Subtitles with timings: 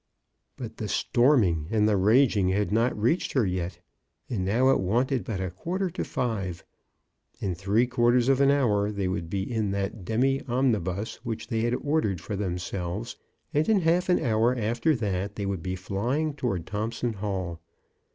[0.57, 3.77] But the storming and the raging had not reached her yet,
[4.31, 6.63] and now it wanted but a quar ter to five.
[7.39, 11.61] In three quarters of an hour they would be in that demi omnibus which they
[11.61, 13.15] had ordered for themselves,
[13.53, 17.61] and in half an hour after that they would be flying toward Thomp son Hall.